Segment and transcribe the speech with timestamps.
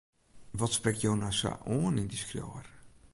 [0.51, 2.67] Wat sprekt jo no sa oan yn dy skriuwer?